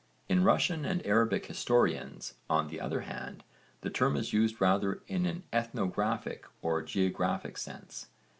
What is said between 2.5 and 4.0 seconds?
the other hand the